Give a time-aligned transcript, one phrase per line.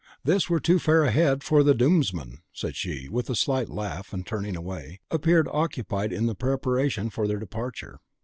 [0.23, 4.11] "This were too fair a head for the doomsman," said she, with a slight laugh,
[4.13, 7.99] and, turning away, appeared occupied in preparations for their departure.